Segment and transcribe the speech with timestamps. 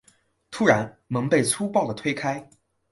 [0.49, 2.49] 突然门被粗暴的推开